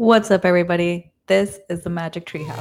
[0.00, 1.12] What's up, everybody?
[1.26, 2.56] This is the Magic Treehouse.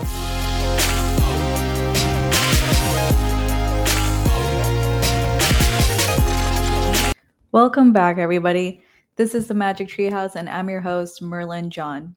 [7.54, 8.84] Welcome back, everybody.
[9.16, 12.14] This is the Magic Treehouse, and I'm your host, Merlin John.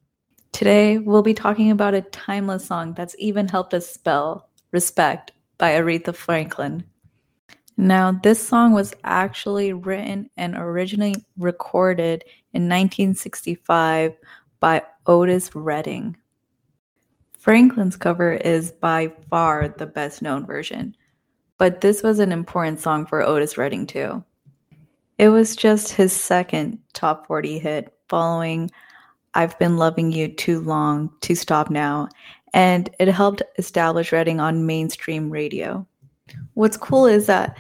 [0.51, 5.71] Today, we'll be talking about a timeless song that's even helped us spell Respect by
[5.75, 6.83] Aretha Franklin.
[7.77, 14.15] Now, this song was actually written and originally recorded in 1965
[14.63, 16.17] by Otis Redding.
[17.37, 20.97] Franklin's cover is by far the best known version,
[21.59, 24.25] but this was an important song for Otis Redding too.
[25.19, 28.71] It was just his second top 40 hit following
[29.35, 32.09] I've Been Loving You Too Long to Stop Now,
[32.55, 35.85] and it helped establish Redding on mainstream radio.
[36.55, 37.59] What's cool is that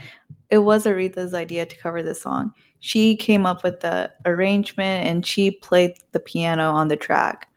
[0.52, 2.52] it was Aretha's idea to cover this song.
[2.80, 7.48] She came up with the arrangement and she played the piano on the track.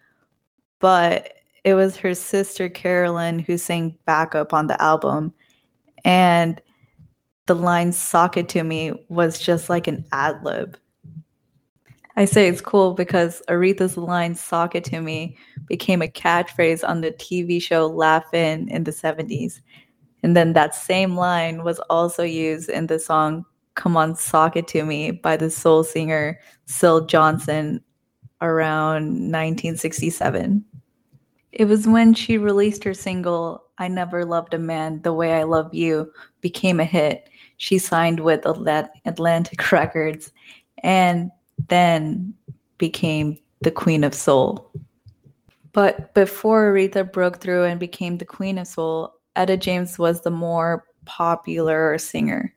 [0.79, 1.33] But
[1.65, 5.33] it was her sister Carolyn who sang backup on the album.
[6.05, 6.61] And
[7.47, 10.77] the line Sock It To Me was just like an ad lib.
[12.15, 17.01] I say it's cool because Aretha's line Sock It To Me became a catchphrase on
[17.01, 19.59] the TV show Laugh-In in the 70s.
[20.25, 23.45] And then that same line was also used in the song
[23.75, 27.79] Come On Sock It To Me by the soul singer Syl Johnson
[28.41, 30.65] around 1967.
[31.51, 35.43] It was when she released her single I Never Loved a Man the Way I
[35.43, 37.29] Love You became a hit.
[37.57, 40.31] She signed with Atlantic Records
[40.79, 41.29] and
[41.67, 42.33] then
[42.79, 44.71] became the Queen of Soul.
[45.71, 50.31] But before Aretha broke through and became the Queen of Soul, Etta James was the
[50.31, 52.53] more popular singer.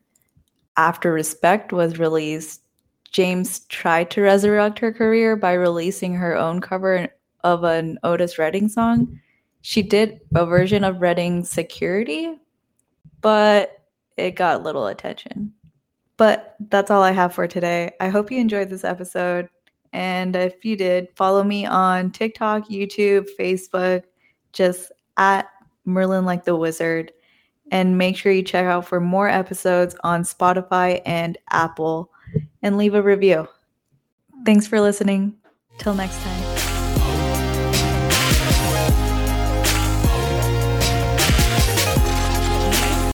[0.76, 2.62] After Respect was released,
[3.10, 7.08] James tried to resurrect her career by releasing her own cover
[7.42, 9.20] of an Otis Redding song.
[9.62, 12.36] She did a version of Redding's Security,
[13.20, 13.82] but
[14.16, 15.52] it got little attention.
[16.16, 17.92] But that's all I have for today.
[18.00, 19.48] I hope you enjoyed this episode.
[19.92, 24.02] And if you did, follow me on TikTok, YouTube, Facebook,
[24.52, 25.48] just at
[25.88, 27.12] Merlin like the Wizard.
[27.70, 32.10] And make sure you check out for more episodes on Spotify and Apple
[32.62, 33.46] and leave a review.
[34.46, 35.34] Thanks for listening.
[35.78, 36.37] Till next time.